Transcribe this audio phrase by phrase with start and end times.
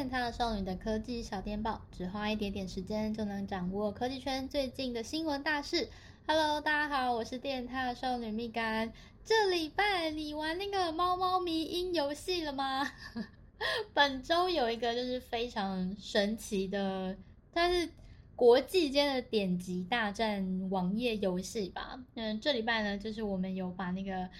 [0.00, 5.90] 电獭少女的科技小电报，只花一点点时间就能掌握科技圈最近的新闻大事。
[6.26, 8.90] Hello，大家好，我是电塔少女蜜柑。
[9.26, 12.90] 这礼拜你玩那个猫猫迷音游戏了吗？
[13.92, 17.14] 本周有一个就是非常神奇的，
[17.52, 17.90] 它是
[18.34, 22.02] 国际间的点击大战网页游戏吧。
[22.14, 24.30] 嗯，这礼拜呢，就是我们有把那个。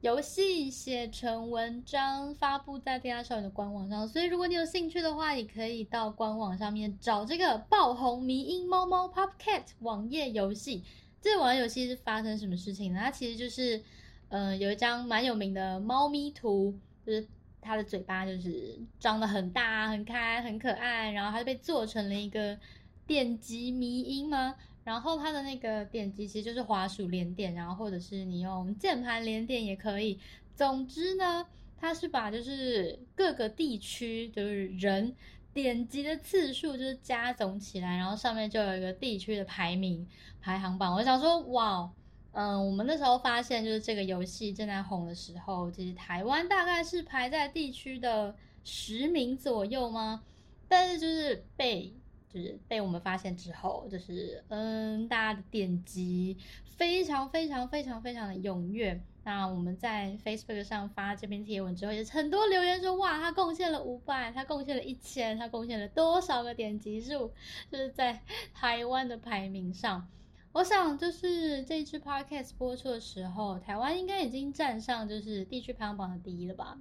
[0.00, 10.82] 游戏写成文章发布在电獭少女的官网上，所以如果你有兴趣的话，你可以到官网上面找这个爆红迷音猫猫 Popcat 网页游戏。
[11.20, 13.00] 这个网页游戏是发生什么事情呢？
[13.00, 13.82] 它其实就是，
[14.30, 16.74] 嗯、有一张蛮有名的猫咪图，
[17.04, 17.28] 就是
[17.60, 22.58] 它的嘴巴就是张得很大、很开、很可爱，然后它就被做成了一个
[23.06, 24.54] 电击迷音吗？
[24.82, 30.18] 然后它的那个点击其实就是滑鼠连点，然后或者是你用键盘连点也可以。
[30.54, 31.46] 总之呢，
[31.78, 35.14] 它是把就是各个地区就是人
[35.52, 40.06] 点击的次数就是加总起来，然后上面就有一个地区的排名
[40.40, 40.94] 排行榜。
[40.94, 41.90] 我想说，哇，
[42.32, 50.22] 嗯，我们那时候发现就是这个游戏正在红的时候，其实台湾大概是排在地区的十名左右吗？
[50.68, 51.94] 但是就是被。
[52.32, 59.00] 就是被我们发现之后，就是嗯，大家的点击非常非常非常非常的踊跃。
[59.22, 67.30] 那我们在 Facebook 上发这篇贴文之后，也很多留言说，哇，他贡献了五百，他贡献了一千，他贡献了多少个点击数？
[67.70, 68.22] 就是在
[68.54, 70.08] 台湾的排名上，
[70.52, 76.78] 我想就是这支 Podcast 播出的时候，台湾应该已经站上就是地区排行榜的第一了吧？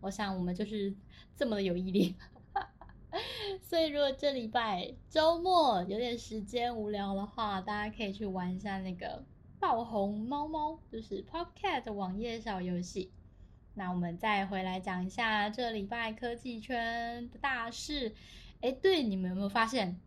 [0.00, 0.92] 我想我们就是
[1.36, 2.14] 这么的有毅力。
[3.62, 9.24] 所以，如果这礼拜周末有点时间无聊的话，大家可以去玩一下那个
[9.58, 13.10] 爆红猫猫，就是 Popcat 的网页小游戏。
[13.74, 18.14] 那我们再回来讲一下这礼拜科技圈的大事。
[18.60, 19.98] 哎，对，你们有没有发现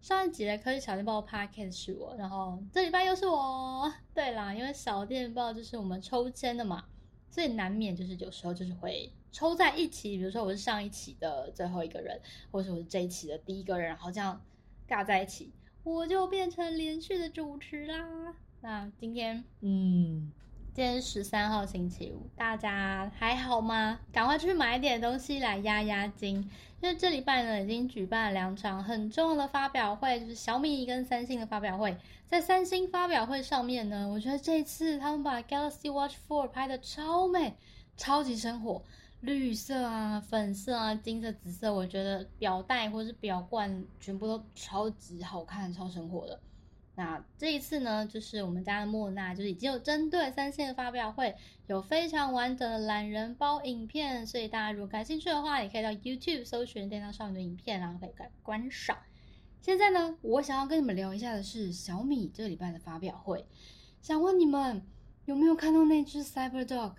[0.00, 3.92] 上一集的科技小电报 Podcast 是我，然后这礼拜又是我？
[4.14, 6.84] 对啦，因为小电报就是我们抽签的嘛，
[7.30, 9.10] 所以难免就是有时候就是会。
[9.32, 12.20] 抽在一起，比如说我是上一期的最后一个人，
[12.50, 14.40] 或者是我是这一期的第一个人，然后这样
[14.88, 15.52] 尬在一起，
[15.84, 18.34] 我就变成连续的主持啦。
[18.60, 20.32] 那今天，嗯，
[20.72, 23.98] 今天十三号星期五，大家还好吗？
[24.12, 26.36] 赶快去买点东西来压压惊，
[26.80, 31.96] 因为这礼拜呢已经举办了两场很重要的发表会，就是小米跟三星的发表会。
[32.28, 37.56] 在三星发表会上面呢，我觉得这次他们把 Galaxy Watch 4拍的超美，
[37.96, 38.80] 超级生活。
[39.22, 46.40] 绿色啊，粉色啊，金色、紫色，我觉得表带或是表冠全部都超级好看，超生活的。
[47.00, 51.34] 那这一次呢，就是我们家的莫娜，就是已经有针对三星的发表会，
[51.66, 58.98] 有非常完整的懒人包影片，所以大家如果感兴趣的话，也可以到 YouTube 搜寻电獭少女的影片，然后可以观观赏。
[59.62, 63.46] 现在呢，我想要跟你们聊一下的是小米这个礼拜的发表会，
[64.02, 64.82] 想问你们
[65.24, 66.92] 有没有看到那只 CyberDog？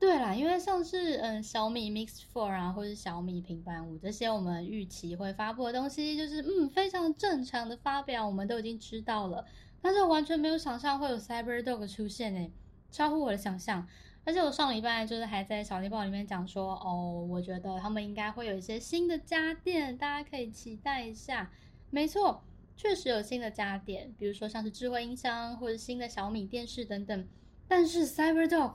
[0.00, 9.44] 对啦，因为像是嗯小米 Mix Four 啊，或者小米平板五这些，我们预期会发布的东西，就是嗯非常正常的发表，我们都已经知道了。
[9.82, 12.52] 但是我完全没有想象会有 CyberDog 出现诶，
[12.92, 13.88] 超乎我的想象。
[14.24, 21.50] 而且我上礼拜就是还在小电报里面讲说，哦，我觉得他们应该会有一些新的家电，大家可以期待一下。
[21.90, 22.44] 没错，
[22.76, 27.26] 确实有新的家电，比如说像是智慧音箱或者新的小米电视等等。
[27.66, 28.74] 但是 CyberDog，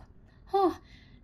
[0.51, 0.75] 哦。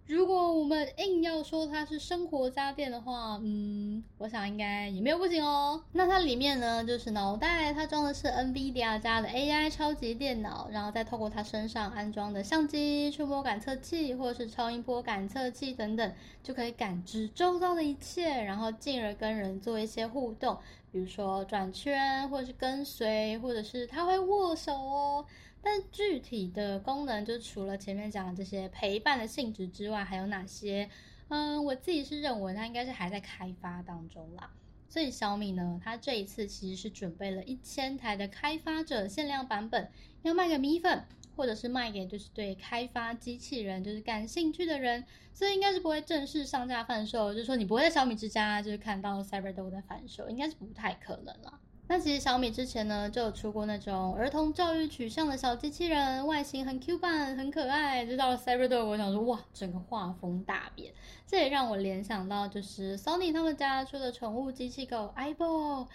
[0.09, 5.83] 如果我们硬要说它是生活家电的话，嗯，我想应该也没有不行哦。
[5.91, 16.11] 那它里面呢，就是脑袋，它装的是 NVIDIA 家的 AI 超级电脑，然后再透过它身上安装的相机、触摸感测器或者是超音波感测器等等，
[16.41, 20.57] 就可以感知周遭的一切，然后进而跟人做一些互动，
[20.91, 25.23] 比如说转圈，或者是跟随，或者是它会握手哦。
[25.61, 30.89] 但具体的功能，就除了前面讲的这些陪伴的性质之外，还有哪些？
[31.27, 34.51] 嗯，我自己是认为它应该是还在开发当中啦。
[34.87, 39.91] 所以小米呢，它这一次其实是准备了一千台的开发者限量版本，
[40.23, 41.05] 要卖给米粉，
[41.35, 45.03] 或者是卖给就是对开发机器人就是感兴趣的人。
[45.31, 51.59] 所以应该是不会正式上架贩售，就是说你不会在小米之家就是看到 CyberDog 在贩售，应该是不太可能了。
[51.91, 58.05] 那其实小米之前呢，就有出过那种儿童教育取向的小机器人，外形很 Q 版，很可爱。
[58.05, 60.93] 就到了 CyberDog，我想说，哇，整个画风大变。
[61.25, 65.87] 这也让我联想到，就是 Sony 他们家出的宠物机器狗 Ibo。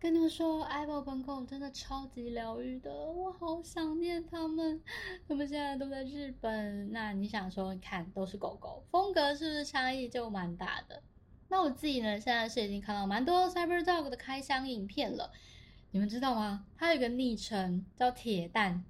[0.00, 4.80] 跟你们说，Ibo 本狗真的超级疗愈的，我好想念他们。
[5.28, 6.90] 他们现在都在日本。
[6.92, 11.02] 那你想说，看都是狗狗，风格是不是差异就蛮大的？
[11.52, 15.30] 那我自己呢，现在是已经看到蛮多 CyberDog 的开箱影片了。
[15.90, 16.64] 你们知道吗？
[16.78, 18.82] 它有一个昵称叫铁蛋，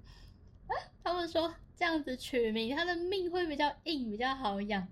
[1.03, 4.87] 他们说这样子取名，它的命会比较硬，比较好养。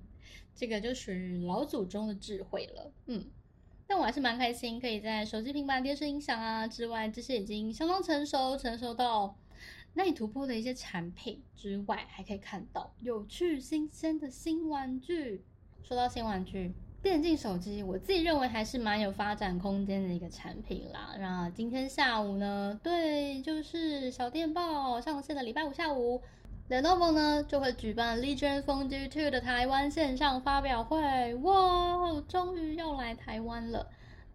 [0.54, 2.92] 这个就属于老祖宗的智慧了。
[3.06, 3.26] 嗯，
[3.88, 9.40] 但我还是蛮开心，可以在手机、平板、电视、音响啊之外，这些已经相当成熟、成熟到
[9.94, 15.46] 难以突破的一些产品之外，还可以看到有趣、新鲜的新玩具。
[15.82, 16.74] 说到新玩具。
[17.02, 21.16] 电竞手机，我自己认为还是蛮有发展空间的一个产品啦。
[21.18, 26.22] 那今天下午呢，对，就是小电报上线的礼拜五下午
[26.70, 31.34] ，Lenovo 呢就会举办 Legion Phone G2 的台湾线上发表会。
[31.38, 33.90] 哇，终于要来台湾了。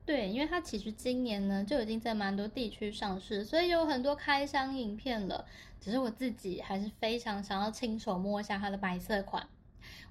[0.04, 5.44] 对，因为它其实今年呢就已经在蛮多地区上市，所以有很多开箱影片了。
[5.80, 9.46] 只是我自己还是非常想要亲手摸一下它的白色款。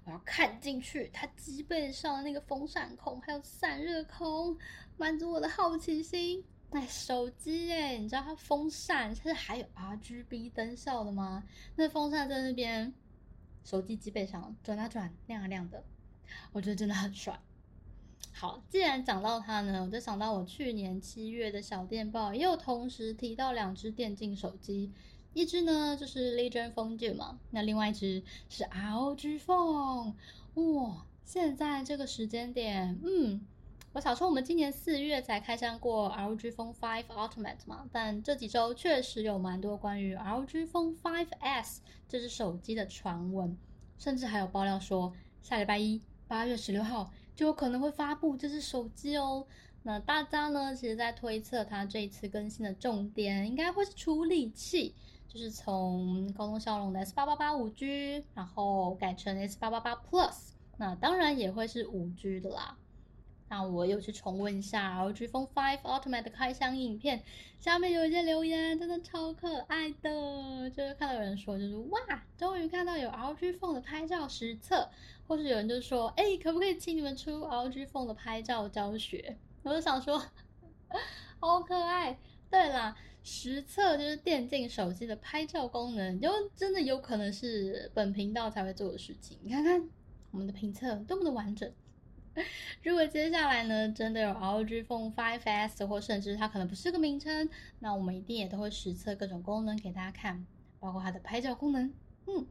[0.05, 4.55] 我要看进去，它机背上的那个风扇孔，还有散热孔，
[4.97, 6.43] 满足我的好奇心。
[6.69, 11.43] 哎，手机哎，你知道它风扇它是还有 RGB 灯效的吗？
[11.75, 12.93] 那风扇在那边，
[13.63, 15.83] 手机机背上转啊转，亮啊亮的，
[16.51, 17.39] 我觉得真的很帅。
[18.31, 24.91] 好，既然讲到它呢，我就想到我去年七月的小电报，也有同时提到两只电竞手机。
[25.35, 30.13] 一只呢就是 Legion Phone 2嘛，那另外一只是 ROG Phone。
[30.53, 33.45] 哇，现在这个时间点，嗯，
[33.91, 43.57] 我想说我们今年四月才开箱过 ROG Phone 5 Ultimate 嘛，但这几周确实有蛮多关于 ROG Phone 5S 这只手机的传闻，
[43.97, 45.11] 甚至还有爆料说
[45.41, 49.45] 下礼拜一八月十六号就有可能会发布这只手机哦。
[49.87, 54.95] 那大家呢，其实在推测它这一次更新的重点应该会是处理器。
[55.27, 60.33] 就是从高通骁龙的 S 八八八五 G，然后改成 S 八八八 Plus，
[60.77, 62.77] 那当然也会是五 G 的啦。
[63.49, 67.21] 那我又去重温一下 ROG Phone 5 Ultimate 的开箱影片，
[67.59, 70.69] 下面有一些留言，真的超可爱的。
[70.69, 71.99] 就是看到有人说，就是哇，
[72.37, 74.89] 终于看到有 ROG Phone 的拍照实测，
[75.27, 79.37] 或是有人就说，哎、可不可以请你们出 ROG Phone 的拍照教学？
[79.65, 80.17] 我就想说，
[81.39, 82.17] 好可爱。
[82.49, 82.95] 对啦。
[83.27, 89.39] 实测就是电竞手机的拍照功能，就真的有可能是本频道才会做的事情。
[89.41, 89.89] 你看看
[90.29, 91.73] 我们的评测多么的完整。
[92.83, 100.45] 如果接下来呢，真的有 ROG Phone 5S，或甚至它可能不是个名称，那我们一定也都会实测各种功能给大家看，
[100.79, 101.91] 包括它的拍照功能。
[102.27, 102.45] 嗯，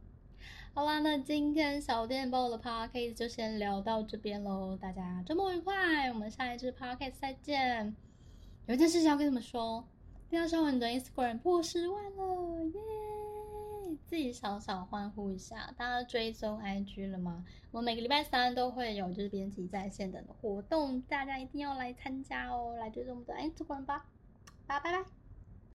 [0.75, 4.75] 好啦，那今天小电报的 Podcast 就先聊到这边喽。
[4.75, 7.95] 大家周末愉快，我们下一支 Podcast 再见。
[8.65, 9.87] 有一件事情要跟你们说。
[10.29, 15.73] 电塔少女的 Instagram 破十万了，耶、自己小小欢呼一下。
[15.77, 17.45] 大家追踪 IG 了吗？
[17.71, 22.75] 我每个礼拜三都会有就是编辑在线等的活动，大家一定要来参加哦！
[22.77, 24.05] 来追踪我们的 Instagram 吧，
[24.67, 25.24] 拜拜拜。